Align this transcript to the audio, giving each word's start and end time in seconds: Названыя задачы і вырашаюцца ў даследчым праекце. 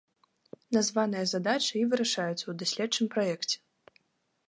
Названыя 0.77 1.25
задачы 1.33 1.71
і 1.81 1.83
вырашаюцца 1.93 2.41
ў 2.47 2.53
даследчым 2.65 3.05
праекце. 3.17 3.57